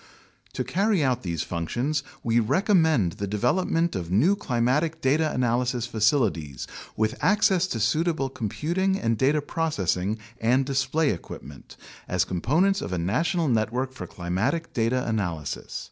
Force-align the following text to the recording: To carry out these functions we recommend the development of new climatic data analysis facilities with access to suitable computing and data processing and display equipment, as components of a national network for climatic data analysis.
To 0.53 0.63
carry 0.63 1.03
out 1.03 1.21
these 1.21 1.43
functions 1.43 2.01
we 2.23 2.39
recommend 2.39 3.11
the 3.11 3.27
development 3.27 3.95
of 3.95 4.09
new 4.09 4.35
climatic 4.35 4.99
data 4.99 5.31
analysis 5.31 5.85
facilities 5.85 6.65
with 6.97 7.13
access 7.23 7.67
to 7.67 7.79
suitable 7.79 8.27
computing 8.27 8.99
and 8.99 9.15
data 9.15 9.43
processing 9.43 10.17
and 10.39 10.65
display 10.65 11.11
equipment, 11.11 11.77
as 12.07 12.25
components 12.25 12.81
of 12.81 12.91
a 12.93 12.97
national 12.97 13.47
network 13.47 13.93
for 13.93 14.07
climatic 14.07 14.73
data 14.73 15.07
analysis. 15.07 15.79